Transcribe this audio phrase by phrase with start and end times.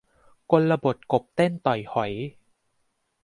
[0.51, 2.11] กลบทกบเต้นต่อยหอย